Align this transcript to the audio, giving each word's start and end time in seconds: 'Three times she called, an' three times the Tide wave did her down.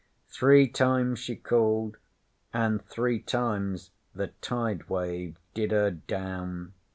'Three 0.29 0.67
times 0.67 1.19
she 1.19 1.35
called, 1.35 1.97
an' 2.55 2.79
three 2.79 3.19
times 3.19 3.91
the 4.15 4.29
Tide 4.41 4.89
wave 4.89 5.37
did 5.53 5.69
her 5.69 5.91
down. 5.91 6.73